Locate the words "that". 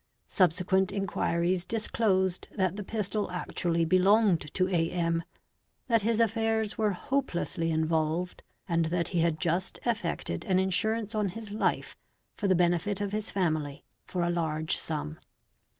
2.53-2.75, 5.89-6.01, 8.85-9.09